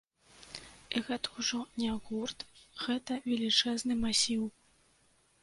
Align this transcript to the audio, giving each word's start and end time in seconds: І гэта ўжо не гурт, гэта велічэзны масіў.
І 0.95 1.01
гэта 1.09 1.27
ўжо 1.43 1.59
не 1.81 1.89
гурт, 2.07 2.39
гэта 2.87 3.19
велічэзны 3.29 4.01
масіў. 4.03 4.43